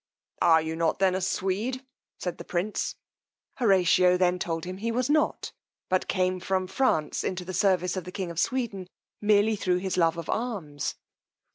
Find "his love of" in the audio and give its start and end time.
9.77-10.27